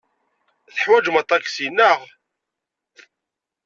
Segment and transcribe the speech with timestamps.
[0.75, 1.99] Teḥwajem aṭaksi, naɣ?